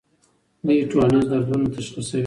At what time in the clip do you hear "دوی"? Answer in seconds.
0.65-0.77